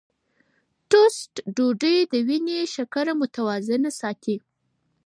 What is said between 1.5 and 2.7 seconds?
ډوډۍ د وینې